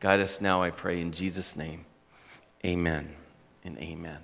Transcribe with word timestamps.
Guide 0.00 0.20
us 0.20 0.40
now, 0.40 0.62
I 0.62 0.70
pray, 0.70 1.00
in 1.00 1.12
Jesus' 1.12 1.56
name. 1.56 1.84
Amen 2.64 3.14
and 3.64 3.78
amen. 3.78 4.18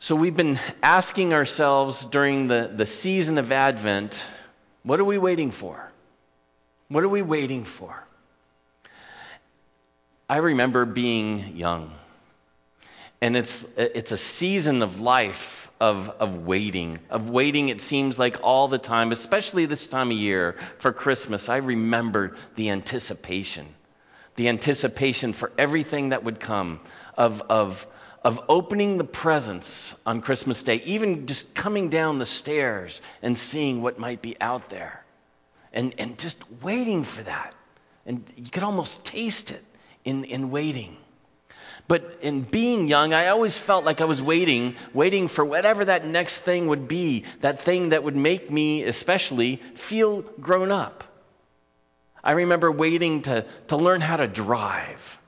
So, 0.00 0.16
we've 0.16 0.36
been 0.36 0.58
asking 0.82 1.32
ourselves 1.32 2.04
during 2.04 2.48
the, 2.48 2.70
the 2.74 2.86
season 2.86 3.38
of 3.38 3.52
Advent 3.52 4.16
what 4.82 5.00
are 5.00 5.04
we 5.04 5.18
waiting 5.18 5.50
for? 5.50 5.90
What 6.88 7.04
are 7.04 7.08
we 7.08 7.22
waiting 7.22 7.64
for? 7.64 8.04
I 10.28 10.38
remember 10.38 10.84
being 10.84 11.56
young, 11.56 11.92
and 13.20 13.36
it's, 13.36 13.64
it's 13.76 14.12
a 14.12 14.16
season 14.16 14.82
of 14.82 15.00
life 15.00 15.63
of, 15.80 16.08
of 16.20 16.46
waiting. 16.46 16.98
Of 17.10 17.30
waiting, 17.30 17.68
it 17.68 17.80
seems 17.80 18.18
like 18.18 18.38
all 18.42 18.68
the 18.68 18.78
time, 18.78 19.12
especially 19.12 19.66
this 19.66 19.86
time 19.86 20.10
of 20.10 20.16
year 20.16 20.56
for 20.78 20.92
Christmas. 20.92 21.48
I 21.48 21.58
remember 21.58 22.36
the 22.56 22.70
anticipation, 22.70 23.66
the 24.36 24.48
anticipation 24.48 25.32
for 25.32 25.52
everything 25.58 26.10
that 26.10 26.24
would 26.24 26.40
come, 26.40 26.80
of, 27.16 27.42
of 27.42 27.86
of 28.24 28.40
opening 28.48 28.96
the 28.96 29.04
presents 29.04 29.94
on 30.06 30.22
Christmas 30.22 30.62
Day, 30.62 30.76
even 30.86 31.26
just 31.26 31.54
coming 31.54 31.90
down 31.90 32.18
the 32.18 32.26
stairs 32.26 33.02
and 33.20 33.36
seeing 33.36 33.82
what 33.82 33.98
might 33.98 34.22
be 34.22 34.40
out 34.40 34.70
there, 34.70 35.04
and, 35.74 35.94
and 35.98 36.18
just 36.18 36.38
waiting 36.62 37.04
for 37.04 37.22
that. 37.22 37.54
And 38.06 38.24
you 38.36 38.50
could 38.50 38.62
almost 38.62 39.04
taste 39.04 39.50
it 39.50 39.62
in, 40.06 40.24
in 40.24 40.50
waiting. 40.50 40.96
But 41.86 42.18
in 42.22 42.42
being 42.42 42.88
young, 42.88 43.12
I 43.12 43.28
always 43.28 43.56
felt 43.56 43.84
like 43.84 44.00
I 44.00 44.06
was 44.06 44.22
waiting, 44.22 44.76
waiting 44.94 45.28
for 45.28 45.44
whatever 45.44 45.84
that 45.84 46.06
next 46.06 46.38
thing 46.40 46.68
would 46.68 46.88
be, 46.88 47.24
that 47.40 47.60
thing 47.60 47.90
that 47.90 48.02
would 48.02 48.16
make 48.16 48.50
me, 48.50 48.82
especially, 48.84 49.56
feel 49.74 50.22
grown 50.22 50.70
up. 50.70 51.04
I 52.22 52.32
remember 52.32 52.72
waiting 52.72 53.22
to, 53.22 53.44
to 53.68 53.76
learn 53.76 54.00
how 54.00 54.16
to 54.16 54.26
drive 54.26 55.18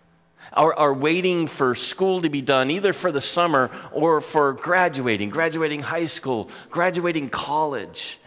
or, 0.56 0.78
are 0.78 0.94
waiting 0.94 1.46
for 1.46 1.74
school 1.74 2.22
to 2.22 2.30
be 2.30 2.40
done, 2.40 2.70
either 2.70 2.94
for 2.94 3.12
the 3.12 3.20
summer 3.20 3.70
or 3.92 4.22
for 4.22 4.54
graduating, 4.54 5.28
graduating 5.28 5.80
high 5.80 6.06
school, 6.06 6.48
graduating 6.70 7.28
college. 7.28 8.18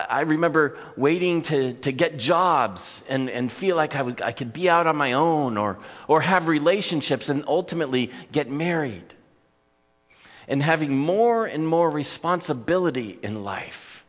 I, 0.00 0.20
remember 0.22 0.78
waiting 0.96 1.42
to, 1.42 1.74
to 1.74 1.92
get 1.92 2.18
jobs 2.18 3.02
and, 3.08 3.28
and 3.30 3.50
feel 3.50 3.76
like 3.76 3.96
I, 3.96 4.02
would, 4.02 4.22
I 4.22 4.32
could 4.32 4.52
be 4.52 4.68
out 4.68 4.86
on 4.86 4.96
my 4.96 5.12
own 5.12 5.56
or, 5.56 5.78
or 6.08 6.20
have 6.20 6.48
relationships 6.48 7.28
and 7.28 7.44
ultimately 7.46 8.10
get 8.32 8.50
married. 8.50 9.14
And 10.48 10.62
having 10.62 10.96
more 10.96 11.46
and 11.46 11.66
more 11.66 11.90
responsibility 11.90 13.18
in 13.22 13.42
life 13.42 14.04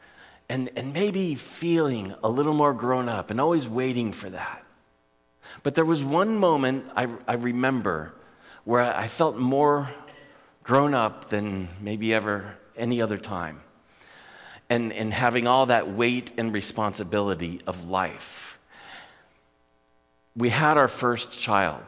and, 0.49 0.69
and 0.75 0.93
maybe 0.93 1.35
feeling 1.35 2.13
a 2.23 2.30
little 2.30 2.53
more 2.53 2.73
grown 2.73 3.09
up 3.09 3.31
and 3.31 3.41
always 3.41 3.67
waiting 3.67 4.11
for 4.11 4.30
that. 4.30 4.63
But 5.63 5.75
there 5.75 5.85
was 5.85 6.03
one 6.03 6.38
moment 6.38 6.85
I, 6.95 7.08
I 7.27 7.33
remember 7.33 8.13
where 8.63 8.81
I 8.81 9.08
felt 9.08 9.38
more 9.38 9.89
grown 10.63 10.93
up 10.93 11.30
than 11.30 11.69
maybe 11.81 12.13
ever 12.13 12.55
any 12.75 13.02
other 13.02 13.17
time. 13.17 13.61
And, 14.69 14.91
and 14.91 15.13
having 15.13 15.47
all 15.47 15.67
that 15.67 15.93
weight 15.93 16.31
and 16.37 16.53
responsibility 16.53 17.61
of 17.65 17.89
life. 17.89 18.59
We 20.35 20.49
had 20.49 20.77
our 20.77 20.89
first 20.89 21.31
child. 21.31 21.83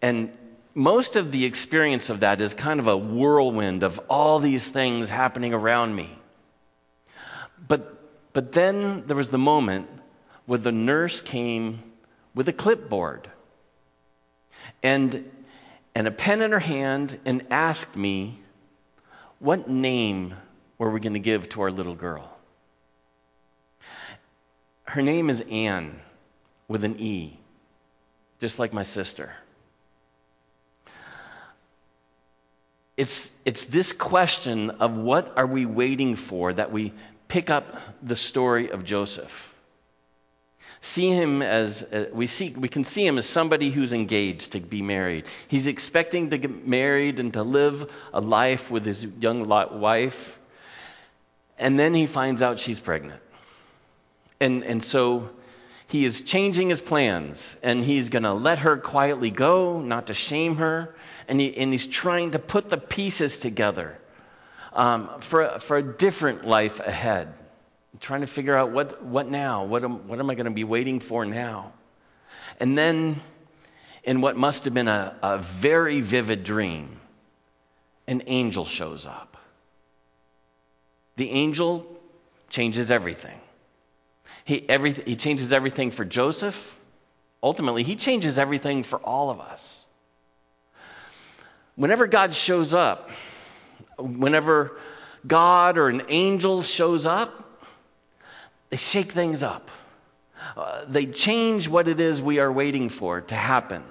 And 0.00 0.32
most 0.74 1.16
of 1.16 1.32
the 1.32 1.44
experience 1.44 2.08
of 2.08 2.20
that 2.20 2.40
is 2.40 2.54
kind 2.54 2.78
of 2.78 2.86
a 2.86 2.96
whirlwind 2.96 3.82
of 3.82 4.00
all 4.08 4.38
these 4.38 4.64
things 4.64 5.08
happening 5.08 5.52
around 5.52 5.94
me. 5.94 6.16
But, 7.66 8.00
but 8.32 8.52
then 8.52 9.04
there 9.06 9.16
was 9.16 9.28
the 9.28 9.38
moment 9.38 9.88
where 10.46 10.58
the 10.58 10.72
nurse 10.72 11.20
came 11.20 11.82
with 12.34 12.48
a 12.48 12.52
clipboard 12.52 13.28
and, 14.82 15.28
and 15.94 16.06
a 16.06 16.10
pen 16.10 16.42
in 16.42 16.52
her 16.52 16.60
hand 16.60 17.18
and 17.24 17.46
asked 17.50 17.96
me, 17.96 18.38
What 19.40 19.68
name 19.68 20.34
were 20.78 20.90
we 20.90 21.00
going 21.00 21.14
to 21.14 21.18
give 21.18 21.48
to 21.50 21.62
our 21.62 21.70
little 21.70 21.94
girl? 21.94 22.30
Her 24.84 25.02
name 25.02 25.28
is 25.28 25.42
Anne 25.50 26.00
with 26.66 26.84
an 26.84 26.96
E, 26.98 27.38
just 28.40 28.58
like 28.58 28.72
my 28.72 28.84
sister. 28.84 29.32
It's, 32.96 33.30
it's 33.44 33.66
this 33.66 33.92
question 33.92 34.70
of 34.70 34.96
what 34.96 35.32
are 35.36 35.46
we 35.46 35.66
waiting 35.66 36.16
for 36.16 36.52
that 36.52 36.72
we 36.72 36.92
pick 37.28 37.50
up 37.50 37.80
the 38.02 38.16
story 38.16 38.70
of 38.70 38.84
Joseph 38.84 39.48
see 40.80 41.10
him 41.10 41.42
as 41.42 41.82
uh, 41.82 42.06
we 42.12 42.26
see 42.26 42.50
we 42.50 42.68
can 42.68 42.84
see 42.84 43.06
him 43.06 43.18
as 43.18 43.26
somebody 43.26 43.70
who's 43.70 43.92
engaged 43.92 44.52
to 44.52 44.60
be 44.60 44.82
married. 44.82 45.24
He's 45.48 45.66
expecting 45.66 46.30
to 46.30 46.38
get 46.38 46.66
married 46.66 47.18
and 47.18 47.32
to 47.32 47.42
live 47.42 47.90
a 48.12 48.20
life 48.20 48.70
with 48.70 48.84
his 48.84 49.04
young 49.04 49.48
wife. 49.48 50.37
And 51.58 51.78
then 51.78 51.94
he 51.94 52.06
finds 52.06 52.42
out 52.42 52.58
she's 52.58 52.80
pregnant. 52.80 53.20
And 54.40 54.62
and 54.64 54.82
so 54.82 55.30
he 55.88 56.04
is 56.04 56.20
changing 56.20 56.68
his 56.68 56.80
plans 56.80 57.56
and 57.62 57.82
he's 57.82 58.08
going 58.08 58.22
to 58.22 58.32
let 58.32 58.58
her 58.60 58.76
quietly 58.76 59.30
go, 59.30 59.80
not 59.80 60.08
to 60.08 60.14
shame 60.14 60.56
her, 60.56 60.94
and 61.26 61.40
he 61.40 61.56
and 61.56 61.72
he's 61.72 61.86
trying 61.86 62.32
to 62.32 62.38
put 62.38 62.70
the 62.70 62.78
pieces 62.78 63.38
together 63.38 63.98
um, 64.72 65.20
for 65.20 65.58
for 65.58 65.76
a 65.76 65.82
different 65.82 66.46
life 66.46 66.80
ahead 66.80 67.34
trying 68.00 68.20
to 68.20 68.26
figure 68.26 68.54
out 68.54 68.70
what, 68.70 69.02
what 69.02 69.28
now? 69.28 69.64
What 69.64 69.84
am, 69.84 70.08
what 70.08 70.18
am 70.18 70.30
I 70.30 70.34
going 70.34 70.46
to 70.46 70.50
be 70.50 70.64
waiting 70.64 71.00
for 71.00 71.24
now? 71.24 71.72
And 72.60 72.76
then, 72.76 73.20
in 74.04 74.20
what 74.20 74.36
must 74.36 74.64
have 74.64 74.74
been 74.74 74.88
a, 74.88 75.16
a 75.22 75.38
very 75.38 76.00
vivid 76.00 76.44
dream, 76.44 77.00
an 78.06 78.22
angel 78.26 78.64
shows 78.64 79.06
up. 79.06 79.36
The 81.18 81.30
angel 81.30 81.84
changes 82.48 82.92
everything. 82.92 83.38
He, 84.44 84.66
every, 84.68 84.92
he 84.92 85.16
changes 85.16 85.50
everything 85.50 85.90
for 85.90 86.04
Joseph. 86.04 86.78
Ultimately, 87.42 87.82
he 87.82 87.96
changes 87.96 88.38
everything 88.38 88.84
for 88.84 89.00
all 89.00 89.28
of 89.28 89.40
us. 89.40 89.84
Whenever 91.74 92.06
God 92.06 92.36
shows 92.36 92.72
up, 92.72 93.10
whenever 93.98 94.78
God 95.26 95.76
or 95.76 95.88
an 95.88 96.02
angel 96.08 96.62
shows 96.62 97.04
up, 97.04 97.60
they 98.70 98.76
shake 98.76 99.10
things 99.10 99.42
up. 99.42 99.72
Uh, 100.56 100.84
they 100.86 101.06
change 101.06 101.66
what 101.66 101.88
it 101.88 101.98
is 101.98 102.22
we 102.22 102.38
are 102.38 102.52
waiting 102.52 102.90
for 102.90 103.22
to 103.22 103.34
happen, 103.34 103.82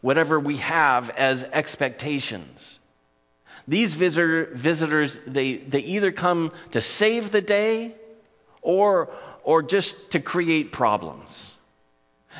whatever 0.00 0.40
we 0.40 0.56
have 0.56 1.10
as 1.10 1.44
expectations. 1.44 2.80
These 3.68 3.94
visitor, 3.94 4.50
visitors, 4.52 5.18
they, 5.26 5.56
they 5.56 5.80
either 5.80 6.12
come 6.12 6.52
to 6.72 6.80
save 6.80 7.30
the 7.30 7.40
day 7.40 7.94
or, 8.60 9.10
or 9.44 9.62
just 9.62 10.12
to 10.12 10.20
create 10.20 10.72
problems. 10.72 11.52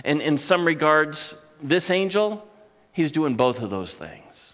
And 0.04 0.20
in 0.20 0.38
some 0.38 0.64
regards, 0.64 1.36
this 1.62 1.90
angel, 1.90 2.46
he's 2.92 3.12
doing 3.12 3.36
both 3.36 3.60
of 3.60 3.70
those 3.70 3.94
things. 3.94 4.52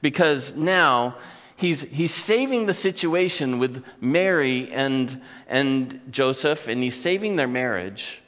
Because 0.00 0.54
now 0.54 1.16
he's, 1.56 1.80
he's 1.80 2.14
saving 2.14 2.66
the 2.66 2.74
situation 2.74 3.58
with 3.58 3.84
Mary 4.00 4.72
and, 4.72 5.22
and 5.48 6.00
Joseph, 6.10 6.68
and 6.68 6.82
he's 6.82 7.00
saving 7.00 7.36
their 7.36 7.48
marriage. 7.48 8.20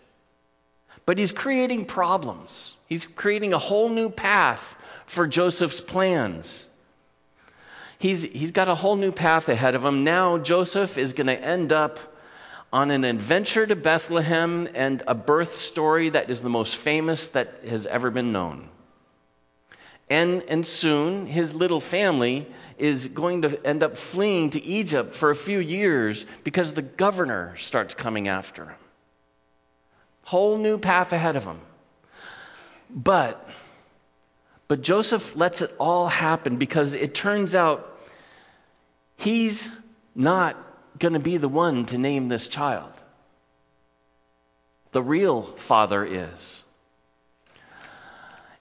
But 1.04 1.18
he's 1.18 1.32
creating 1.32 1.86
problems. 1.86 2.74
He's 2.88 3.06
creating 3.06 3.52
a 3.52 3.58
whole 3.58 3.88
new 3.88 4.10
path 4.10 4.76
for 5.06 5.26
Joseph's 5.26 5.80
plans. 5.80 6.66
He's, 7.98 8.22
he's 8.22 8.52
got 8.52 8.68
a 8.68 8.74
whole 8.74 8.96
new 8.96 9.12
path 9.12 9.48
ahead 9.48 9.74
of 9.74 9.84
him. 9.84 10.04
Now, 10.04 10.38
Joseph 10.38 10.98
is 10.98 11.12
going 11.12 11.28
to 11.28 11.38
end 11.38 11.72
up 11.72 11.98
on 12.72 12.90
an 12.90 13.04
adventure 13.04 13.66
to 13.66 13.76
Bethlehem 13.76 14.68
and 14.74 15.02
a 15.06 15.14
birth 15.14 15.56
story 15.56 16.10
that 16.10 16.28
is 16.30 16.42
the 16.42 16.50
most 16.50 16.76
famous 16.76 17.28
that 17.28 17.64
has 17.66 17.86
ever 17.86 18.10
been 18.10 18.32
known. 18.32 18.68
And, 20.08 20.42
and 20.48 20.66
soon, 20.66 21.26
his 21.26 21.52
little 21.52 21.80
family 21.80 22.46
is 22.78 23.08
going 23.08 23.42
to 23.42 23.66
end 23.66 23.82
up 23.82 23.96
fleeing 23.96 24.50
to 24.50 24.62
Egypt 24.62 25.14
for 25.14 25.30
a 25.30 25.36
few 25.36 25.58
years 25.58 26.26
because 26.44 26.72
the 26.72 26.82
governor 26.82 27.56
starts 27.56 27.94
coming 27.94 28.28
after 28.28 28.66
him. 28.66 28.74
Whole 30.22 30.58
new 30.58 30.78
path 30.78 31.12
ahead 31.12 31.36
of 31.36 31.44
him. 31.44 31.60
But, 32.90 33.48
but 34.68 34.82
Joseph 34.82 35.36
lets 35.36 35.62
it 35.62 35.74
all 35.78 36.08
happen 36.08 36.56
because 36.56 36.94
it 36.94 37.14
turns 37.14 37.54
out 37.54 37.98
he's 39.16 39.68
not 40.14 40.56
going 40.98 41.14
to 41.14 41.20
be 41.20 41.36
the 41.36 41.48
one 41.48 41.86
to 41.86 41.98
name 41.98 42.28
this 42.28 42.48
child. 42.48 42.92
The 44.92 45.02
real 45.02 45.42
father 45.42 46.04
is 46.04 46.62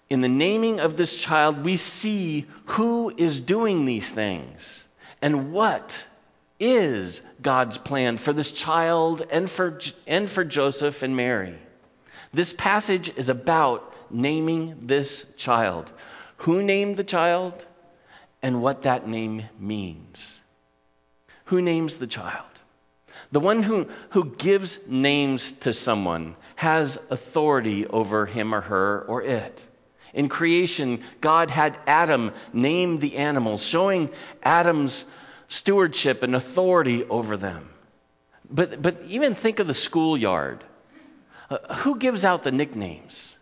in 0.09 0.21
the 0.21 0.29
naming 0.29 0.79
of 0.79 0.97
this 0.97 1.15
child, 1.15 1.65
we 1.65 1.77
see 1.77 2.45
who 2.65 3.13
is 3.15 3.41
doing 3.41 3.85
these 3.85 4.07
things 4.07 4.83
and 5.21 5.51
what 5.51 6.05
is 6.59 7.21
God's 7.41 7.77
plan 7.77 8.17
for 8.17 8.31
this 8.31 8.51
child 8.51 9.25
and 9.31 9.49
for, 9.49 9.79
and 10.05 10.29
for 10.29 10.43
Joseph 10.43 11.01
and 11.01 11.15
Mary. 11.15 11.57
This 12.33 12.53
passage 12.53 13.11
is 13.15 13.29
about 13.29 13.93
naming 14.11 14.87
this 14.87 15.25
child. 15.37 15.91
Who 16.37 16.63
named 16.63 16.97
the 16.97 17.03
child 17.03 17.65
and 18.41 18.61
what 18.61 18.83
that 18.83 19.07
name 19.07 19.43
means. 19.59 20.39
Who 21.45 21.61
names 21.61 21.97
the 21.97 22.07
child? 22.07 22.45
The 23.31 23.39
one 23.39 23.63
who, 23.63 23.87
who 24.11 24.35
gives 24.35 24.79
names 24.87 25.51
to 25.61 25.73
someone 25.73 26.35
has 26.55 26.97
authority 27.09 27.85
over 27.87 28.25
him 28.25 28.53
or 28.53 28.61
her 28.61 29.05
or 29.07 29.21
it. 29.21 29.63
In 30.13 30.29
creation, 30.29 31.03
God 31.21 31.49
had 31.49 31.77
Adam 31.85 32.31
name 32.53 32.99
the 32.99 33.17
animals, 33.17 33.65
showing 33.65 34.09
Adam's 34.43 35.03
stewardship 35.49 36.23
and 36.23 36.35
authority 36.35 37.03
over 37.03 37.35
them. 37.35 37.69
But, 38.49 38.81
but 38.81 39.01
even 39.07 39.35
think 39.35 39.59
of 39.59 39.67
the 39.67 39.73
schoolyard. 39.73 40.63
Uh, 41.49 41.75
who 41.75 41.97
gives 41.97 42.23
out 42.23 42.43
the 42.43 42.51
nicknames? 42.51 43.34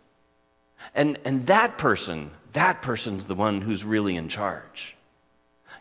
And, 0.94 1.18
and 1.24 1.46
that 1.48 1.78
person, 1.78 2.30
that 2.52 2.82
person's 2.82 3.24
the 3.24 3.34
one 3.34 3.60
who's 3.60 3.84
really 3.84 4.16
in 4.16 4.28
charge. 4.28 4.96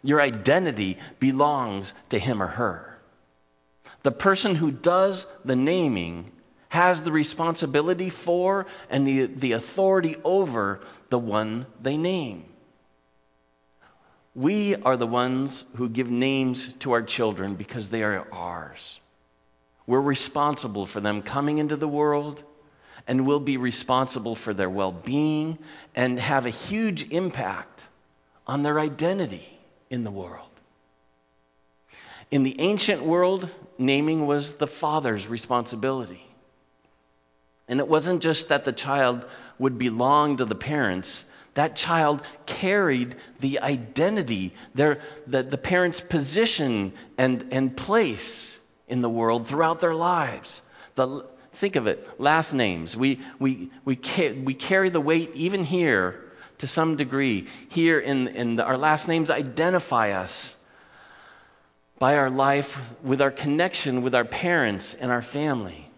Your 0.02 0.20
identity 0.20 0.98
belongs 1.20 1.94
to 2.10 2.20
him 2.20 2.42
or 2.42 2.48
her. 2.48 2.98
The 4.02 4.12
person 4.12 4.56
who 4.56 4.72
does 4.72 5.26
the 5.46 5.56
naming 5.56 6.32
has 6.68 7.04
the 7.04 7.12
responsibility 7.12 8.10
for 8.10 8.66
and 8.90 9.08
the, 9.08 9.28
the 9.28 9.52
authority 9.54 10.18
over 10.24 10.82
the 11.10 11.20
one 11.20 11.68
they 11.82 11.96
name. 11.96 12.46
We 14.36 14.76
are 14.76 14.98
the 14.98 15.08
ones 15.08 15.64
who 15.76 15.88
give 15.88 16.10
names 16.10 16.68
to 16.80 16.94
our 16.94 17.04
children 17.04 17.54
because 17.54 17.88
they 17.90 18.02
are 18.02 18.28
ours. 18.32 19.00
We're 19.86 20.02
responsible 20.02 20.88
for 20.88 21.00
them 21.00 21.22
coming 21.22 21.60
into 21.60 21.76
the 21.76 21.88
world 21.88 22.42
and 23.08 23.28
we'll 23.28 23.40
be 23.40 23.58
responsible 23.58 24.36
for 24.36 24.54
their 24.54 24.70
well 24.70 24.92
being 24.92 25.58
and 25.96 26.20
have 26.20 26.46
a 26.46 26.52
huge 26.52 27.12
impact 27.12 27.84
on 28.48 28.64
their 28.64 28.80
identity 28.80 29.48
in 29.90 30.04
the 30.04 30.12
world. 30.12 30.48
In 32.32 32.44
the 32.44 32.60
ancient 32.60 33.04
world, 33.04 33.50
naming 33.78 34.26
was 34.26 34.56
the 34.56 34.68
father's 34.68 35.28
responsibility. 35.28 36.26
And 37.68 37.80
it 37.80 37.88
wasn't 37.88 38.22
just 38.22 38.50
that 38.50 38.66
the 38.66 38.74
child 38.74 39.26
would 39.60 39.78
belong 39.78 40.38
to 40.38 40.46
the 40.46 40.56
parents, 40.56 41.26
that 41.54 41.76
child 41.76 42.22
carried 42.46 43.16
the 43.40 43.60
identity, 43.60 44.54
their, 44.74 45.00
the, 45.28 45.44
the 45.44 45.58
parents' 45.58 46.02
position 46.02 46.94
and, 47.18 47.50
and 47.52 47.78
place 47.78 48.60
in 48.88 49.02
the 49.02 49.10
world 49.10 49.48
throughout 49.48 49.80
their 49.80 49.96
lives. 49.96 50.62
The, 50.96 51.26
think 51.54 51.76
of 51.76 51.88
it 51.88 52.20
last 52.20 52.54
names. 52.54 52.96
We, 52.96 53.20
we, 53.40 53.70
we, 53.86 53.96
ca- 53.96 54.34
we 54.34 54.54
carry 54.54 54.90
the 54.90 55.02
weight 55.02 55.32
even 55.36 55.64
here 55.64 56.22
to 56.60 56.68
some 56.68 56.96
degree. 56.96 57.48
Here 57.70 58.00
in, 58.00 58.28
in 58.30 58.56
the, 58.56 58.64
our 58.64 58.78
last 58.78 59.08
names 59.08 59.30
identify 59.30 60.12
us 60.12 60.56
by 62.00 62.18
our 62.18 62.30
life 62.30 62.80
with 63.04 63.22
our 63.22 63.32
connection 63.32 64.02
with 64.02 64.16
our 64.16 64.26
parents 64.26 64.94
and 64.94 65.12
our 65.12 65.22
family. 65.22 65.90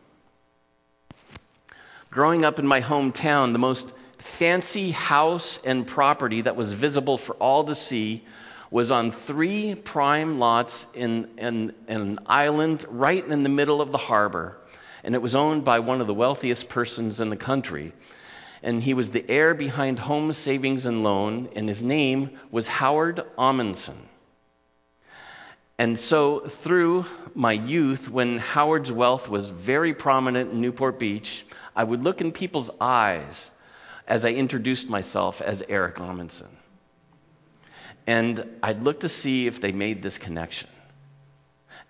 Growing 2.11 2.45
up 2.45 2.59
in 2.59 2.67
my 2.67 2.79
hometown, 2.81 3.53
the 3.53 3.59
most 3.59 3.91
fancy 4.19 4.91
house 4.91 5.59
and 5.63 5.85
property 5.85 6.41
that 6.41 6.55
was 6.55 6.73
visible 6.73 7.17
for 7.17 7.35
all 7.35 7.65
to 7.65 7.75
see 7.75 8.23
was 8.71 8.91
on 8.91 9.11
three 9.11 9.75
prime 9.75 10.39
lots 10.39 10.85
in, 10.93 11.29
in, 11.37 11.73
in, 11.87 12.01
an 12.01 12.19
island 12.25 12.85
right 12.89 13.25
in 13.25 13.43
the 13.43 13.49
middle 13.49 13.81
of 13.81 13.91
the 13.91 13.97
harbor. 13.97 14.57
And 15.05 15.13
it 15.13 15.21
was 15.21 15.35
owned 15.35 15.63
by 15.63 15.79
one 15.79 16.01
of 16.01 16.07
the 16.07 16.15
wealthiest 16.15 16.67
persons 16.67 17.19
in 17.19 17.29
the 17.29 17.37
country. 17.37 17.93
And 18.63 18.81
he 18.81 18.95
was 18.95 19.11
the 19.11 19.23
heir 19.29 19.53
behind 19.53 19.99
Home 19.99 20.33
Savings 20.33 20.87
and 20.87 21.03
Loan, 21.03 21.49
and 21.55 21.69
his 21.69 21.83
name 21.83 22.31
was 22.49 22.67
Howard 22.67 23.23
Ahmanson. 23.37 23.99
And 25.77 25.99
so, 25.99 26.39
through 26.39 27.05
my 27.35 27.51
youth, 27.51 28.09
when 28.09 28.39
Howard's 28.39 28.91
wealth 28.91 29.29
was 29.29 29.49
very 29.49 29.93
prominent 29.93 30.51
in 30.51 30.59
Newport 30.59 30.97
Beach, 30.97 31.45
I 31.75 31.83
would 31.83 32.01
look 32.01 32.21
in 32.21 32.31
people's 32.31 32.71
eyes 32.81 33.51
as 34.07 34.25
I 34.25 34.29
introduced 34.29 34.89
myself 34.89 35.39
as 35.39 35.61
Eric 35.69 35.99
Amundsen. 35.99 36.49
And 38.07 38.43
I'd 38.63 38.81
look 38.81 39.01
to 39.01 39.09
see 39.09 39.45
if 39.45 39.61
they 39.61 39.71
made 39.71 40.01
this 40.01 40.17
connection. 40.17 40.69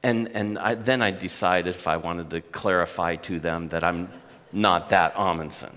And, 0.05 0.35
and 0.35 0.59
I, 0.59 0.75
then 0.75 1.01
I 1.01 1.09
decided 1.09 1.73
if 1.73 1.87
I 1.87 1.97
wanted 1.97 2.29
to 2.29 2.41
clarify 2.41 3.15
to 3.15 3.39
them 3.39 3.69
that 3.69 3.83
I'm 3.83 4.11
not 4.51 4.89
that 4.89 5.15
Amundsen. 5.17 5.75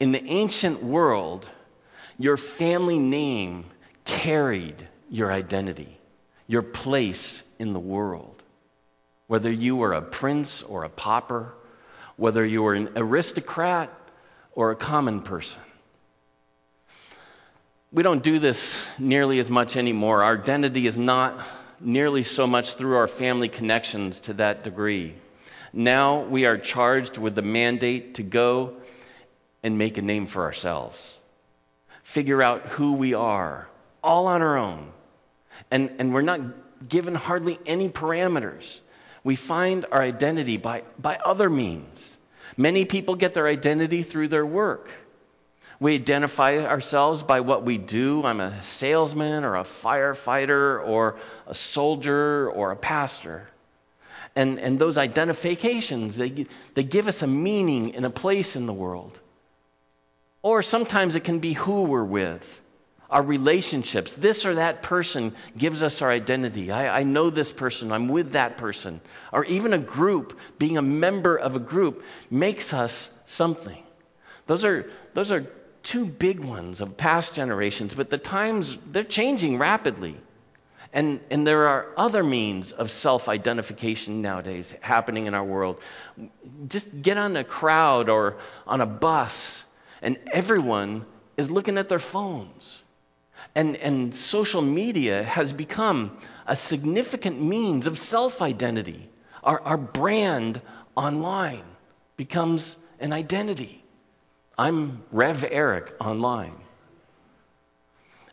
In 0.00 0.10
the 0.10 0.20
ancient 0.20 0.82
world, 0.82 1.48
your 2.18 2.36
family 2.36 2.98
name 2.98 3.66
carried 4.04 4.88
your 5.10 5.30
identity, 5.30 5.96
your 6.48 6.62
place 6.62 7.44
in 7.60 7.72
the 7.72 7.78
world. 7.78 8.42
Whether 9.28 9.52
you 9.52 9.76
were 9.76 9.92
a 9.92 10.02
prince 10.02 10.64
or 10.64 10.82
a 10.82 10.88
pauper, 10.88 11.54
whether 12.16 12.44
you 12.44 12.64
were 12.64 12.74
an 12.74 12.88
aristocrat 12.96 13.92
or 14.56 14.72
a 14.72 14.76
common 14.76 15.22
person. 15.22 15.60
We 17.92 18.02
don't 18.02 18.24
do 18.24 18.40
this 18.40 18.84
nearly 18.98 19.38
as 19.38 19.48
much 19.48 19.76
anymore. 19.76 20.24
Our 20.24 20.36
identity 20.36 20.88
is 20.88 20.98
not 20.98 21.40
nearly 21.80 22.22
so 22.22 22.46
much 22.46 22.74
through 22.74 22.96
our 22.96 23.08
family 23.08 23.48
connections 23.48 24.20
to 24.20 24.34
that 24.34 24.64
degree. 24.64 25.14
Now 25.72 26.22
we 26.22 26.46
are 26.46 26.58
charged 26.58 27.16
with 27.16 27.34
the 27.34 27.42
mandate 27.42 28.14
to 28.16 28.22
go 28.22 28.74
and 29.62 29.78
make 29.78 29.98
a 29.98 30.02
name 30.02 30.26
for 30.26 30.42
ourselves, 30.42 31.16
figure 32.02 32.42
out 32.42 32.66
who 32.66 32.92
we 32.94 33.14
are, 33.14 33.68
all 34.02 34.26
on 34.26 34.42
our 34.42 34.56
own. 34.56 34.90
And, 35.70 35.92
and 35.98 36.12
we're 36.14 36.22
not 36.22 36.40
given 36.88 37.14
hardly 37.14 37.58
any 37.66 37.88
parameters. 37.88 38.80
We 39.22 39.36
find 39.36 39.86
our 39.92 40.00
identity 40.02 40.56
by, 40.56 40.82
by 40.98 41.16
other 41.16 41.50
means. 41.50 42.16
Many 42.56 42.84
people 42.84 43.14
get 43.14 43.34
their 43.34 43.46
identity 43.46 44.02
through 44.02 44.28
their 44.28 44.46
work. 44.46 44.88
We 45.80 45.94
identify 45.94 46.58
ourselves 46.58 47.22
by 47.22 47.40
what 47.40 47.64
we 47.64 47.78
do. 47.78 48.22
I'm 48.22 48.40
a 48.40 48.62
salesman 48.62 49.44
or 49.44 49.56
a 49.56 49.62
firefighter 49.62 50.86
or 50.86 51.16
a 51.46 51.54
soldier 51.54 52.50
or 52.50 52.70
a 52.70 52.76
pastor. 52.76 53.48
And, 54.36 54.60
and 54.60 54.78
those 54.78 54.98
identifications, 54.98 56.16
they, 56.16 56.46
they 56.74 56.82
give 56.82 57.08
us 57.08 57.22
a 57.22 57.26
meaning 57.26 57.96
and 57.96 58.04
a 58.04 58.10
place 58.10 58.56
in 58.56 58.66
the 58.66 58.74
world. 58.74 59.18
Or 60.42 60.62
sometimes 60.62 61.16
it 61.16 61.24
can 61.24 61.38
be 61.38 61.54
who 61.54 61.82
we're 61.82 62.04
with 62.04 62.60
our 63.10 63.22
relationships. 63.22 64.14
This 64.14 64.46
or 64.46 64.54
that 64.54 64.82
person 64.82 65.34
gives 65.58 65.82
us 65.82 66.00
our 66.00 66.10
identity. 66.10 66.70
I, 66.70 67.00
I, 67.00 67.02
know 67.02 67.28
this 67.28 67.50
person, 67.50 67.90
I'm 67.90 68.08
with 68.08 68.32
that 68.32 68.56
person. 68.56 69.00
Or 69.32 69.44
even 69.46 69.72
a 69.72 69.78
group, 69.78 70.38
being 70.58 70.76
a 70.76 70.82
member 70.82 71.36
of 71.36 71.56
a 71.56 71.58
group, 71.58 72.04
makes 72.30 72.72
us 72.72 73.10
something. 73.26 73.82
Those 74.46 74.64
are, 74.64 74.88
those 75.12 75.32
are 75.32 75.44
two 75.82 76.04
big 76.04 76.40
ones 76.40 76.80
of 76.80 76.96
past 76.96 77.34
generations, 77.34 77.94
but 77.94 78.10
the 78.10 78.18
times, 78.18 78.76
they're 78.92 79.04
changing 79.04 79.58
rapidly. 79.58 80.16
And, 80.92 81.20
and 81.30 81.46
there 81.46 81.68
are 81.68 81.86
other 81.96 82.24
means 82.24 82.72
of 82.72 82.90
self 82.90 83.28
identification 83.28 84.22
nowadays 84.22 84.74
happening 84.80 85.26
in 85.26 85.34
our 85.34 85.44
world. 85.44 85.80
Just 86.66 86.88
get 87.00 87.16
on 87.16 87.36
a 87.36 87.44
crowd 87.44 88.08
or 88.08 88.38
on 88.66 88.80
a 88.80 88.86
bus, 88.86 89.62
and 90.02 90.18
everyone 90.32 91.06
is 91.36 91.50
looking 91.50 91.78
at 91.78 91.88
their 91.88 92.00
phones. 92.00 92.80
And, 93.54 93.76
and 93.76 94.14
social 94.14 94.62
media 94.62 95.22
has 95.22 95.52
become 95.52 96.18
a 96.46 96.56
significant 96.56 97.40
means 97.40 97.86
of 97.86 97.98
self 97.98 98.42
identity. 98.42 99.08
Our, 99.44 99.60
our 99.60 99.76
brand 99.76 100.60
online 100.96 101.64
becomes 102.16 102.76
an 102.98 103.12
identity. 103.12 103.79
I'm 104.60 105.02
Rev 105.10 105.46
Eric 105.50 105.94
online. 105.98 106.54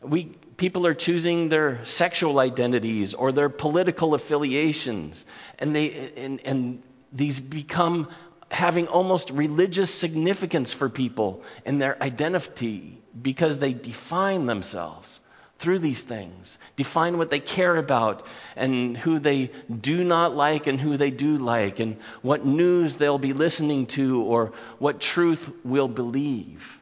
We, 0.02 0.26
people 0.58 0.86
are 0.86 0.94
choosing 0.94 1.48
their 1.48 1.86
sexual 1.86 2.42
identities 2.42 3.14
or 3.14 3.32
their 3.32 3.48
political 3.48 4.14
affiliations, 4.14 5.26
and, 5.58 5.74
they, 5.74 6.12
and, 6.18 6.42
and 6.44 6.84
these 7.14 7.40
become 7.40 8.10
having 8.52 8.90
almost 8.90 9.30
religious 9.30 9.90
significance 9.90 10.74
for 10.74 10.90
people 10.90 11.44
in 11.66 11.78
their 11.78 11.96
identity 12.04 13.02
because 13.22 13.60
they 13.60 13.72
define 13.72 14.48
themselves 14.48 15.22
through 15.60 15.80
these 15.80 16.02
things, 16.02 16.58
define 16.76 17.18
what 17.18 17.30
they 17.30 17.40
care 17.40 17.76
about 17.76 18.26
and 18.56 18.96
who 18.98 19.20
they 19.20 19.50
do 19.82 20.04
not 20.04 20.36
like 20.36 20.68
and 20.68 20.80
who 20.80 20.98
they 20.98 21.12
do 21.12 21.38
like, 21.38 21.80
and 21.80 21.98
what 22.22 22.46
news 22.46 22.96
they'll 22.96 23.18
be 23.18 23.34
listening 23.34 23.88
to 23.88 24.22
or 24.22 24.54
what 24.80 25.00
truth 25.00 25.50
we'll 25.64 25.88
believe. 25.88 26.80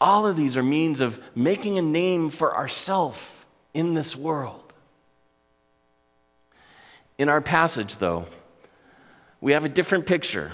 All 0.00 0.26
of 0.26 0.36
these 0.36 0.56
are 0.56 0.62
means 0.62 1.00
of 1.00 1.20
making 1.34 1.78
a 1.78 1.82
name 1.82 2.30
for 2.30 2.56
ourselves 2.56 3.30
in 3.74 3.94
this 3.94 4.16
world. 4.16 4.60
In 7.18 7.28
our 7.28 7.40
passage, 7.40 7.96
though, 7.96 8.26
we 9.40 9.52
have 9.52 9.64
a 9.64 9.68
different 9.68 10.06
picture. 10.06 10.52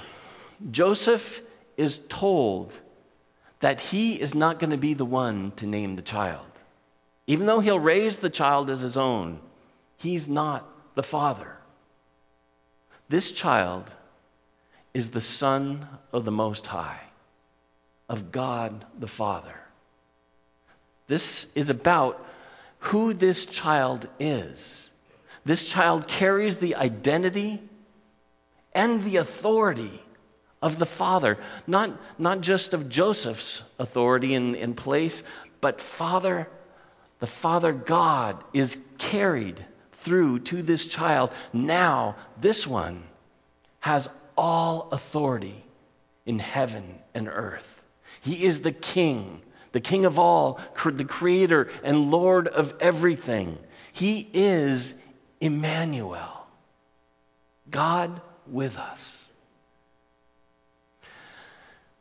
Joseph 0.70 1.42
is 1.76 2.00
told 2.08 2.72
that 3.60 3.80
he 3.80 4.14
is 4.14 4.34
not 4.34 4.58
going 4.58 4.70
to 4.70 4.76
be 4.76 4.94
the 4.94 5.04
one 5.04 5.52
to 5.56 5.66
name 5.66 5.96
the 5.96 6.02
child. 6.02 6.44
Even 7.28 7.46
though 7.46 7.60
he'll 7.60 7.78
raise 7.78 8.18
the 8.18 8.30
child 8.30 8.70
as 8.70 8.80
his 8.80 8.96
own, 8.96 9.38
he's 9.98 10.28
not 10.28 10.66
the 10.94 11.02
father. 11.02 11.54
This 13.10 13.30
child 13.32 13.84
is 14.94 15.10
the 15.10 15.20
Son 15.20 15.86
of 16.10 16.24
the 16.24 16.32
Most 16.32 16.66
High, 16.66 17.00
of 18.08 18.32
God 18.32 18.84
the 18.98 19.06
Father. 19.06 19.54
This 21.06 21.46
is 21.54 21.68
about 21.68 22.26
who 22.78 23.12
this 23.12 23.44
child 23.44 24.08
is. 24.18 24.88
This 25.44 25.64
child 25.64 26.08
carries 26.08 26.56
the 26.56 26.76
identity 26.76 27.62
and 28.72 29.04
the 29.04 29.18
authority 29.18 30.02
of 30.62 30.78
the 30.78 30.86
Father, 30.86 31.36
not, 31.66 31.90
not 32.18 32.40
just 32.40 32.72
of 32.72 32.88
Joseph's 32.88 33.62
authority 33.78 34.34
in 34.34 34.74
place, 34.74 35.22
but 35.60 35.80
Father, 35.80 36.48
the 37.18 37.26
Father 37.26 37.72
God 37.72 38.42
is 38.52 38.80
carried 38.98 39.64
through 39.92 40.40
to 40.40 40.62
this 40.62 40.86
child. 40.86 41.30
Now, 41.52 42.16
this 42.40 42.66
one 42.66 43.02
has 43.80 44.08
all 44.36 44.88
authority 44.92 45.64
in 46.26 46.38
heaven 46.38 46.98
and 47.14 47.28
earth. 47.28 47.82
He 48.20 48.44
is 48.44 48.60
the 48.60 48.72
King, 48.72 49.40
the 49.72 49.80
King 49.80 50.04
of 50.04 50.18
all, 50.18 50.60
the 50.84 51.04
Creator 51.04 51.70
and 51.82 52.10
Lord 52.10 52.46
of 52.46 52.74
everything. 52.80 53.58
He 53.92 54.28
is 54.32 54.94
Emmanuel, 55.40 56.46
God 57.70 58.20
with 58.46 58.78
us. 58.78 59.26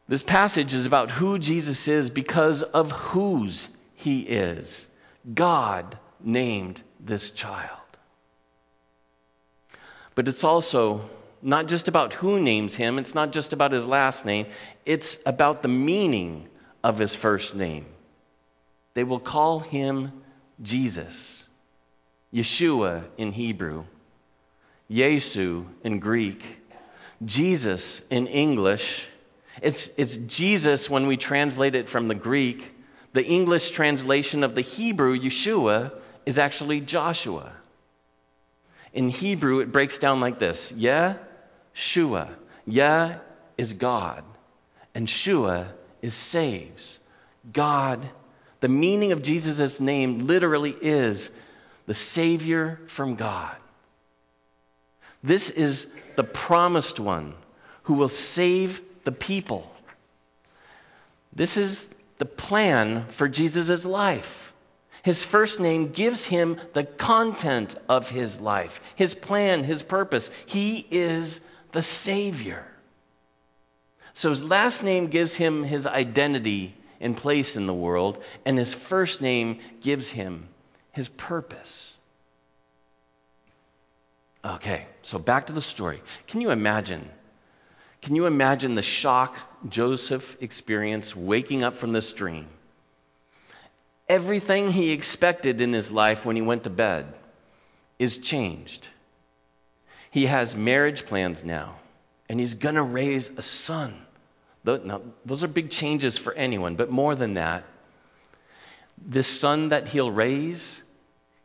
This 0.08 0.24
passage 0.24 0.74
is 0.74 0.86
about 0.86 1.12
who 1.12 1.38
Jesus 1.38 1.88
is 1.88 2.10
because 2.10 2.62
of 2.62 2.92
whose 2.92 3.68
he 3.96 4.22
is. 4.22 4.88
God 5.34 5.98
named 6.20 6.82
this 7.00 7.32
child. 7.32 7.80
But 10.16 10.28
it's 10.28 10.44
also 10.44 11.10
not 11.42 11.68
just 11.68 11.88
about 11.88 12.14
who 12.14 12.40
names 12.40 12.76
him, 12.76 12.98
it's 12.98 13.14
not 13.14 13.32
just 13.32 13.54
about 13.54 13.72
his 13.72 13.86
last 13.86 14.26
name, 14.26 14.48
it's 14.86 15.18
about 15.26 15.62
the 15.62 15.68
meaning 15.68 16.48
of 16.84 16.98
his 16.98 17.14
first 17.14 17.56
name. 17.56 17.86
They 18.94 19.04
will 19.04 19.20
call 19.20 19.60
him 19.60 20.12
Jesus, 20.62 21.46
Yeshua 22.34 23.04
in 23.18 23.32
Hebrew, 23.32 23.86
Yesu 24.90 25.66
in 25.84 26.00
Greek, 26.00 26.44
Jesus 27.24 28.02
in 28.10 28.28
English 28.28 29.08
it's, 29.62 29.90
it's 29.98 30.16
Jesus 30.16 30.90
when 30.90 31.08
we 31.08 31.18
translate 31.18 31.76
it 31.76 31.90
from 31.90 32.08
the 32.08 32.16
Greek. 32.16 32.74
The 33.18 33.26
English 33.26 33.72
translation 33.72 34.44
of 34.44 34.54
the 34.54 34.62
Hebrew, 34.62 35.18
Yeshua, 35.18 35.92
is 36.28 36.38
actually 36.38 36.82
Joshua. 36.82 37.52
In 38.94 39.10
Hebrew, 39.10 39.62
it 39.62 39.72
breaks 39.72 39.98
down 39.98 40.20
like 40.20 40.38
this 40.38 40.72
Yeh, 40.72 41.16
Shua. 41.74 42.30
Yeh 42.68 43.16
is 43.58 43.74
God, 43.74 44.24
and 44.94 45.10
Shua 45.10 45.74
is 46.04 46.14
saves. 46.14 47.00
God, 47.52 48.08
the 48.60 48.68
meaning 48.68 49.14
of 49.14 49.24
Jesus' 49.24 49.80
name 49.80 50.28
literally 50.28 50.76
is 50.80 51.32
the 51.88 51.96
Savior 51.96 52.80
from 52.86 53.16
God. 53.16 53.56
This 55.24 55.50
is 55.50 55.88
the 56.18 56.24
promised 56.24 57.00
one 57.00 57.34
who 57.82 57.96
will 57.96 58.10
save 58.10 58.80
the 59.06 59.12
people. 59.12 59.68
This 61.34 61.58
is 61.58 61.88
the 62.18 62.26
plan 62.26 63.06
for 63.10 63.28
Jesus' 63.28 63.86
life. 63.86 64.54
His 65.04 65.24
first 65.24 65.60
name 65.60 65.92
gives 65.92 66.26
him 66.26 66.60
the 66.74 66.84
content 66.84 67.76
of 67.88 68.10
his 68.10 68.42
life, 68.42 68.82
his 68.96 69.14
plan, 69.14 69.64
his 69.64 69.84
purpose. 69.84 70.30
He 70.46 70.86
is 70.92 71.40
the 71.72 71.82
Savior. 71.82 72.66
So 74.14 74.30
his 74.30 74.44
last 74.44 74.84
name 74.84 75.08
gives 75.08 75.36
him 75.36 75.64
his 75.64 75.86
identity 75.86 76.76
and 77.00 77.16
place 77.16 77.56
in 77.56 77.68
the 77.68 77.74
world, 77.74 78.22
and 78.46 78.58
his 78.58 78.74
first 78.74 79.22
name 79.22 79.60
gives 79.82 80.10
him 80.10 80.48
his 80.92 81.08
purpose. 81.08 81.94
Okay, 84.44 84.88
so 85.04 85.20
back 85.20 85.48
to 85.48 85.54
the 85.54 85.62
story. 85.62 86.02
Can 86.26 86.42
you 86.42 86.50
imagine 86.50 87.08
can 88.08 88.16
you 88.16 88.26
imagine 88.26 88.76
the 88.76 88.82
shock 88.82 89.36
Joseph 89.68 90.38
experienced 90.40 91.14
waking 91.18 91.66
up 91.66 91.76
from 91.76 91.92
this 91.92 92.14
dream? 92.14 92.48
Everything 94.08 94.72
he 94.72 94.92
expected 94.92 95.60
in 95.60 95.74
his 95.74 95.92
life 95.92 96.26
when 96.26 96.38
he 96.38 96.42
went 96.42 96.64
to 96.64 96.70
bed 96.70 97.14
is 98.00 98.20
changed. 98.20 98.88
He 100.10 100.26
has 100.26 100.56
marriage 100.56 101.06
plans 101.06 101.44
now, 101.44 101.76
and 102.30 102.40
he's 102.40 102.54
going 102.54 102.76
to 102.76 102.82
raise 102.82 103.30
a 103.36 103.42
son. 103.42 103.94
Now, 104.64 105.02
those 105.26 105.44
are 105.44 105.50
big 105.50 105.70
changes 105.70 106.18
for 106.18 106.32
anyone, 106.32 106.78
but 106.78 106.90
more 106.90 107.14
than 107.14 107.34
that, 107.34 107.66
this 108.98 109.28
son 109.28 109.68
that 109.70 109.90
he'll 109.90 110.12
raise, 110.12 110.82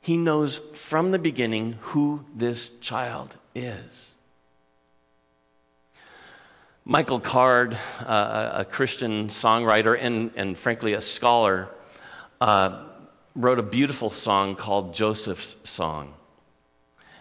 he 0.01 0.17
knows 0.17 0.61
from 0.75 1.11
the 1.11 1.19
beginning 1.19 1.77
who 1.81 2.25
this 2.37 2.69
child 2.81 3.37
is. 3.53 4.15
Michael 6.85 7.21
Card, 7.21 7.79
uh, 8.01 8.51
a 8.55 8.65
Christian 8.65 9.29
songwriter 9.29 9.97
and, 9.99 10.33
and 10.35 10.59
frankly 10.59 10.95
a 10.95 11.01
scholar, 11.01 11.69
uh, 12.41 12.87
wrote 13.37 13.61
a 13.61 13.63
beautiful 13.63 14.11
song 14.11 14.57
called 14.57 14.93
Joseph's 14.93 15.57
Song. 15.63 16.13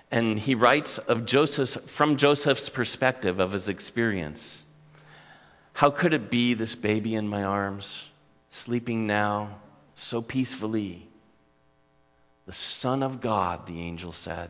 And 0.10 0.40
he 0.40 0.56
writes 0.56 0.98
of 0.98 1.28
Joseph's, 1.28 1.76
from 1.76 2.18
Joseph's 2.18 2.70
perspective 2.70 3.40
of 3.40 3.52
his 3.52 3.70
experience. 3.70 4.64
How 5.74 5.92
could 5.92 6.16
it 6.16 6.32
be 6.32 6.56
this 6.56 6.74
baby 6.74 7.14
in 7.14 7.28
my 7.28 7.44
arms, 7.44 8.04
sleeping 8.50 9.06
now 9.06 9.60
so 9.94 10.24
peacefully? 10.24 11.08
The 12.48 12.54
Son 12.54 13.04
of 13.04 13.22
God, 13.22 13.68
the 13.68 13.80
angel 13.80 14.12
said. 14.12 14.50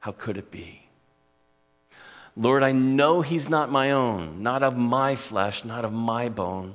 How 0.00 0.12
could 0.12 0.38
it 0.38 0.50
be? 0.50 0.80
Lord, 2.36 2.62
I 2.62 2.72
know 2.72 3.20
he's 3.20 3.48
not 3.48 3.70
my 3.70 3.92
own, 3.92 4.42
not 4.42 4.62
of 4.62 4.76
my 4.76 5.16
flesh, 5.16 5.64
not 5.64 5.84
of 5.84 5.92
my 5.92 6.28
bone. 6.28 6.74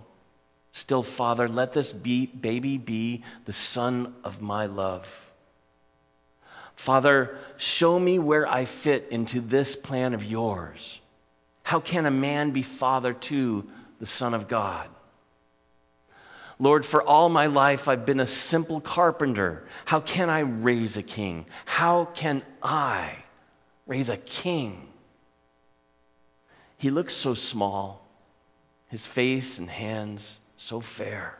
Still, 0.71 1.03
Father, 1.03 1.49
let 1.49 1.73
this 1.73 1.91
be, 1.91 2.25
baby 2.27 2.77
be 2.77 3.23
the 3.45 3.53
son 3.53 4.13
of 4.23 4.41
my 4.41 4.67
love. 4.67 5.07
Father, 6.75 7.37
show 7.57 7.99
me 7.99 8.19
where 8.19 8.47
I 8.47 8.63
fit 8.63 9.09
into 9.11 9.41
this 9.41 9.75
plan 9.75 10.13
of 10.13 10.23
yours. 10.23 10.99
How 11.63 11.81
can 11.81 12.05
a 12.05 12.11
man 12.11 12.51
be 12.51 12.63
father 12.63 13.13
to 13.13 13.69
the 13.99 14.05
Son 14.05 14.33
of 14.33 14.47
God? 14.47 14.87
Lord, 16.57 16.85
for 16.85 17.03
all 17.03 17.27
my 17.27 17.47
life 17.47 17.87
I've 17.87 18.05
been 18.05 18.21
a 18.21 18.25
simple 18.25 18.79
carpenter. 18.79 19.67
How 19.85 19.99
can 19.99 20.29
I 20.29 20.39
raise 20.39 20.95
a 20.95 21.03
king? 21.03 21.45
How 21.65 22.05
can 22.05 22.43
I 22.63 23.13
raise 23.85 24.09
a 24.09 24.17
king? 24.17 24.87
He 26.79 26.91
looks 26.91 27.13
so 27.13 27.33
small, 27.33 28.01
his 28.87 29.05
face 29.05 29.59
and 29.59 29.69
hands 29.69 30.39
so 30.55 30.79
fair. 30.79 31.37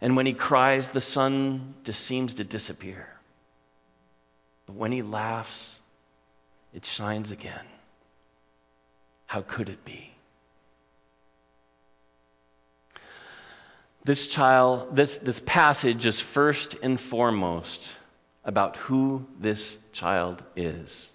And 0.00 0.16
when 0.16 0.26
he 0.26 0.32
cries, 0.32 0.88
the 0.88 1.00
sun 1.00 1.74
just 1.84 2.04
seems 2.04 2.34
to 2.34 2.44
disappear. 2.44 3.08
But 4.66 4.74
when 4.74 4.90
he 4.90 5.02
laughs, 5.02 5.78
it 6.74 6.84
shines 6.84 7.30
again. 7.30 7.64
How 9.26 9.42
could 9.42 9.68
it 9.68 9.84
be? 9.84 10.12
This 14.02 14.26
child, 14.26 14.96
this, 14.96 15.18
this 15.18 15.38
passage 15.38 16.06
is 16.06 16.20
first 16.20 16.74
and 16.82 16.98
foremost 16.98 17.88
about 18.44 18.76
who 18.78 19.28
this 19.38 19.76
child 19.92 20.42
is, 20.56 21.08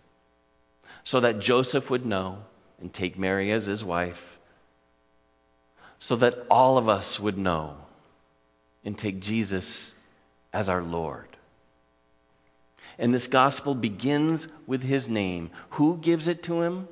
so 1.04 1.20
that 1.20 1.40
Joseph 1.40 1.90
would 1.90 2.06
know 2.06 2.38
and 2.84 2.94
take 2.94 3.18
Mary 3.18 3.54
as 3.54 3.66
his 3.66 3.82
wife 3.82 4.38
so 6.00 6.18
that 6.18 6.38
all 6.52 6.78
of 6.78 6.90
us 6.90 7.18
would 7.18 7.38
know 7.38 7.78
and 8.84 8.98
take 8.98 9.22
Jesus 9.22 9.94
as 10.52 10.68
our 10.68 10.84
Lord. 10.84 11.30
And 13.00 13.14
this 13.14 13.28
gospel 13.28 13.74
begins 13.74 14.50
with 14.68 14.84
his 14.84 15.08
name. 15.08 15.52
Who 15.72 15.96
gives 15.96 16.28
it 16.28 16.44
to 16.44 16.62
him? 16.62 16.90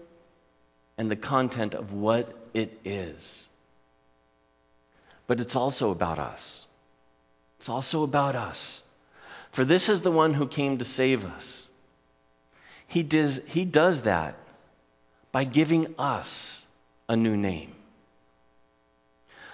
And 0.97 1.11
the 1.11 1.17
content 1.17 1.73
of 1.73 1.91
what 1.91 2.33
it 2.53 2.79
is. 2.85 3.45
But 5.27 5.41
it's 5.41 5.57
also 5.57 5.91
about 5.91 6.19
us. 6.19 6.65
It's 7.59 7.67
also 7.67 8.03
about 8.03 8.37
us. 8.37 8.81
For 9.51 9.65
this 9.65 9.89
is 9.89 10.01
the 10.01 10.11
one 10.11 10.33
who 10.33 10.47
came 10.47 10.77
to 10.77 10.85
save 10.85 11.25
us. 11.25 11.67
He 12.87 13.03
does, 13.03 13.41
he 13.47 13.65
does 13.65 14.03
that 14.03 14.35
by 15.31 15.43
giving 15.43 15.95
us 15.97 16.61
a 17.07 17.15
new 17.15 17.37
name. 17.37 17.73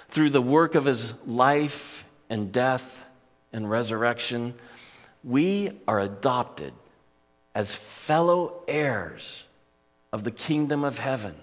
Through 0.09 0.31
the 0.31 0.41
work 0.41 0.75
of 0.75 0.85
his 0.85 1.13
life 1.25 2.05
and 2.29 2.51
death 2.51 3.05
and 3.53 3.69
resurrection, 3.69 4.53
we 5.23 5.71
are 5.87 5.99
adopted 5.99 6.73
as 7.53 7.73
fellow 7.73 8.61
heirs 8.67 9.43
of 10.13 10.23
the 10.23 10.31
kingdom 10.31 10.83
of 10.83 10.97
heaven. 10.97 11.35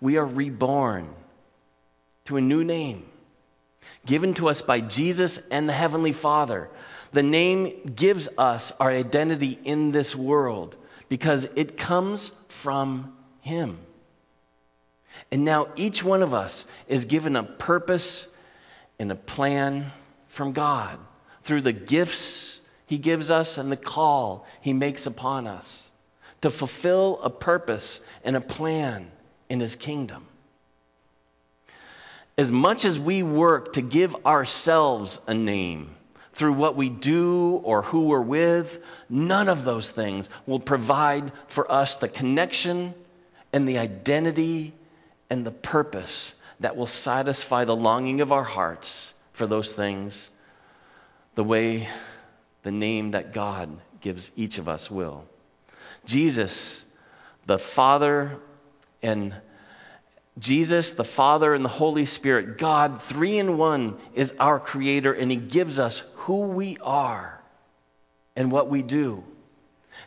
We 0.00 0.16
are 0.16 0.26
reborn 0.26 1.08
to 2.26 2.36
a 2.36 2.40
new 2.40 2.64
name 2.64 3.04
given 4.06 4.34
to 4.34 4.48
us 4.48 4.62
by 4.62 4.80
Jesus 4.80 5.40
and 5.50 5.68
the 5.68 5.72
Heavenly 5.72 6.12
Father. 6.12 6.68
The 7.12 7.22
name 7.22 7.92
gives 7.94 8.28
us 8.38 8.72
our 8.80 8.90
identity 8.90 9.58
in 9.64 9.92
this 9.92 10.14
world 10.14 10.76
because 11.08 11.46
it 11.56 11.76
comes 11.76 12.30
from 12.62 13.12
Him. 13.40 13.78
And 15.30 15.44
now 15.44 15.68
each 15.76 16.02
one 16.02 16.22
of 16.22 16.32
us 16.32 16.64
is 16.88 17.04
given 17.04 17.36
a 17.36 17.42
purpose 17.42 18.26
and 18.98 19.10
a 19.10 19.16
plan 19.16 19.90
from 20.28 20.52
God 20.52 20.98
through 21.42 21.62
the 21.62 21.72
gifts 21.72 22.60
He 22.86 22.98
gives 22.98 23.30
us 23.30 23.58
and 23.58 23.70
the 23.70 23.76
call 23.76 24.46
He 24.60 24.72
makes 24.72 25.06
upon 25.06 25.46
us 25.46 25.90
to 26.42 26.50
fulfill 26.50 27.20
a 27.22 27.30
purpose 27.30 28.00
and 28.24 28.36
a 28.36 28.40
plan 28.40 29.10
in 29.48 29.60
His 29.60 29.76
kingdom 29.76 30.26
as 32.38 32.50
much 32.50 32.84
as 32.84 32.98
we 32.98 33.22
work 33.22 33.74
to 33.74 33.82
give 33.82 34.26
ourselves 34.26 35.20
a 35.26 35.34
name 35.34 35.94
through 36.34 36.54
what 36.54 36.76
we 36.76 36.88
do 36.88 37.60
or 37.64 37.82
who 37.82 38.06
we're 38.06 38.20
with, 38.20 38.80
none 39.08 39.48
of 39.48 39.64
those 39.64 39.90
things 39.90 40.28
will 40.46 40.60
provide 40.60 41.32
for 41.48 41.70
us 41.70 41.96
the 41.96 42.08
connection 42.08 42.94
and 43.52 43.68
the 43.68 43.78
identity 43.78 44.72
and 45.28 45.44
the 45.44 45.50
purpose 45.50 46.34
that 46.60 46.76
will 46.76 46.86
satisfy 46.86 47.64
the 47.64 47.76
longing 47.76 48.20
of 48.20 48.32
our 48.32 48.44
hearts 48.44 49.12
for 49.32 49.46
those 49.46 49.72
things 49.72 50.30
the 51.34 51.44
way 51.44 51.88
the 52.62 52.70
name 52.70 53.12
that 53.12 53.32
God 53.32 53.76
gives 54.00 54.30
each 54.36 54.58
of 54.58 54.68
us 54.68 54.90
will. 54.90 55.24
Jesus, 56.04 56.82
the 57.46 57.58
Father 57.58 58.38
and 59.02 59.34
Jesus, 60.38 60.94
the 60.94 61.04
Father, 61.04 61.54
and 61.54 61.64
the 61.64 61.68
Holy 61.68 62.04
Spirit, 62.04 62.58
God, 62.58 63.02
three 63.02 63.38
in 63.38 63.58
one, 63.58 63.98
is 64.14 64.34
our 64.40 64.58
Creator, 64.58 65.12
and 65.12 65.30
He 65.30 65.36
gives 65.36 65.78
us 65.78 66.02
who 66.14 66.42
we 66.42 66.78
are 66.80 67.38
and 68.34 68.50
what 68.50 68.68
we 68.68 68.82
do. 68.82 69.22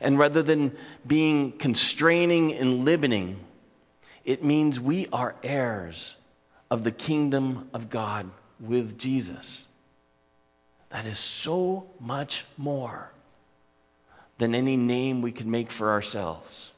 And 0.01 0.17
rather 0.17 0.41
than 0.41 0.75
being 1.05 1.51
constraining 1.51 2.53
and 2.53 2.86
limiting, 2.86 3.39
it 4.24 4.44
means 4.44 4.79
we 4.79 5.08
are 5.13 5.36
heirs 5.44 6.15
of 6.72 6.84
the 6.84 6.91
kingdom 6.91 7.70
of 7.74 7.89
God 7.89 8.29
with 8.60 8.98
Jesus. 8.98 9.65
That 10.89 11.05
is 11.05 11.20
so 11.20 11.88
much 12.00 12.46
more 12.58 13.12
than 14.38 14.55
any 14.55 14.75
name 14.75 15.22
we 15.22 15.32
could 15.32 15.48
make 15.48 15.72
for 15.72 15.91
ourselves. 15.91 16.72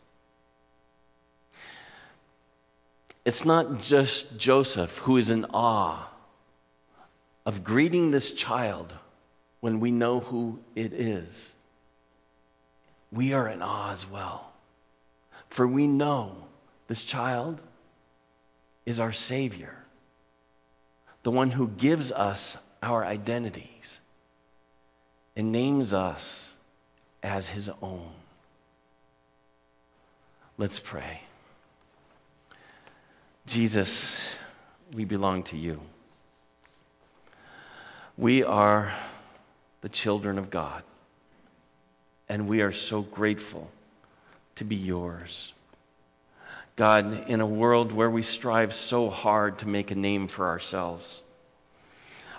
It's 3.28 3.44
not 3.44 3.82
just 3.82 4.38
Joseph 4.38 5.00
who 5.00 5.18
is 5.18 5.32
in 5.32 5.48
awe 5.54 6.08
of 7.46 7.62
greeting 7.62 8.10
this 8.10 8.32
child 8.32 8.94
when 9.60 9.82
we 9.82 9.92
know 9.92 10.22
who 10.22 10.60
it 10.76 10.94
is. 10.94 11.52
We 13.12 13.34
are 13.34 13.50
in 13.50 13.62
awe 13.62 13.92
as 13.92 14.10
well. 14.10 14.50
For 15.50 15.68
we 15.68 15.88
know 15.88 16.38
this 16.88 17.04
child 17.04 17.60
is 18.86 19.02
our 19.02 19.12
Savior, 19.12 19.76
the 21.24 21.32
one 21.32 21.52
who 21.52 21.68
gives 21.68 22.14
us 22.14 22.56
our 22.82 23.04
identities 23.04 24.00
and 25.36 25.52
names 25.52 25.94
us 25.94 26.54
as 27.22 27.50
His 27.50 27.70
own. 27.82 28.10
Let's 30.58 30.80
pray. 30.80 31.27
Jesus, 33.48 34.30
we 34.94 35.06
belong 35.06 35.44
to 35.44 35.58
you. 35.58 35.80
We 38.18 38.44
are 38.44 38.94
the 39.80 39.88
children 39.88 40.38
of 40.38 40.50
God, 40.50 40.84
and 42.28 42.50
we 42.50 42.60
are 42.60 42.74
so 42.74 43.04
grateful 43.04 43.72
to 44.56 44.66
be 44.66 44.76
yours. 44.76 45.54
God, 46.76 47.30
in 47.30 47.40
a 47.40 47.46
world 47.46 47.94
where 47.94 48.10
we 48.10 48.22
strive 48.22 48.74
so 48.74 49.10
hard 49.10 49.60
to 49.60 49.68
make 49.70 49.92
a 49.92 49.96
name 49.96 50.28
for 50.28 50.48
ourselves, 50.48 51.24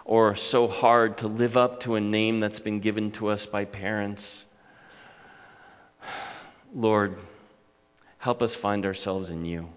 or 0.04 0.36
so 0.36 0.68
hard 0.68 1.16
to 1.18 1.28
live 1.28 1.56
up 1.56 1.80
to 1.80 1.94
a 1.94 2.00
name 2.02 2.40
that's 2.40 2.60
been 2.60 2.80
given 2.80 3.12
to 3.12 3.28
us 3.28 3.46
by 3.46 3.64
parents, 3.64 4.44
Lord, 6.74 7.16
help 8.18 8.42
us 8.42 8.54
find 8.54 8.84
ourselves 8.84 9.30
in 9.30 9.46
you 9.46 9.70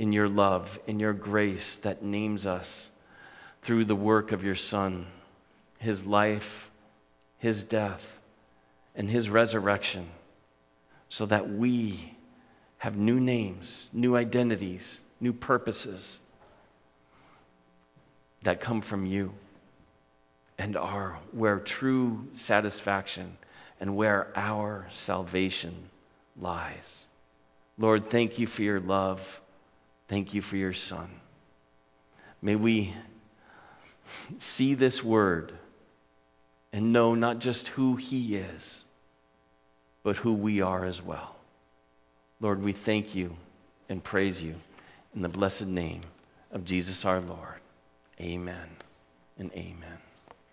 in 0.00 0.14
your 0.14 0.30
love, 0.30 0.78
in 0.86 0.98
your 0.98 1.12
grace 1.12 1.76
that 1.82 2.02
names 2.02 2.46
us 2.46 2.90
through 3.60 3.84
the 3.84 3.94
work 3.94 4.32
of 4.32 4.42
your 4.42 4.56
Son, 4.56 5.06
his 5.78 6.06
life, 6.06 6.70
his 7.36 7.64
death, 7.64 8.02
and 8.96 9.10
his 9.10 9.28
resurrection, 9.28 10.08
so 11.10 11.26
that 11.26 11.50
we 11.50 12.16
have 12.78 12.96
new 12.96 13.20
names, 13.20 13.90
new 13.92 14.16
identities, 14.16 14.98
new 15.20 15.34
purposes 15.34 16.18
that 18.42 18.58
come 18.58 18.80
from 18.80 19.04
you 19.04 19.34
and 20.56 20.78
are 20.78 21.18
where 21.32 21.58
true 21.58 22.26
satisfaction 22.36 23.36
and 23.80 23.94
where 23.94 24.32
our 24.34 24.86
salvation 24.92 25.74
lies. 26.40 27.04
Lord, 27.76 28.08
thank 28.08 28.38
you 28.38 28.46
for 28.46 28.62
your 28.62 28.80
love. 28.80 29.42
Thank 30.10 30.34
you 30.34 30.42
for 30.42 30.56
your 30.56 30.72
Son. 30.72 31.08
May 32.42 32.56
we 32.56 32.92
see 34.40 34.74
this 34.74 35.04
word 35.04 35.52
and 36.72 36.92
know 36.92 37.14
not 37.14 37.38
just 37.38 37.68
who 37.68 37.94
he 37.94 38.34
is, 38.34 38.84
but 40.02 40.16
who 40.16 40.32
we 40.32 40.62
are 40.62 40.84
as 40.84 41.00
well. 41.00 41.36
Lord, 42.40 42.60
we 42.60 42.72
thank 42.72 43.14
you 43.14 43.36
and 43.88 44.02
praise 44.02 44.42
you 44.42 44.56
in 45.14 45.22
the 45.22 45.28
blessed 45.28 45.66
name 45.66 46.00
of 46.50 46.64
Jesus 46.64 47.04
our 47.04 47.20
Lord. 47.20 47.60
Amen 48.20 48.68
and 49.38 49.52
amen. 49.52 50.09